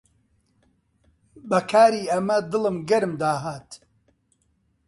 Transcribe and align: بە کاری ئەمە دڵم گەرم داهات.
بە 1.49 1.59
کاری 1.71 2.03
ئەمە 2.11 2.37
دڵم 2.51 2.77
گەرم 2.89 3.13
داهات. 3.21 3.69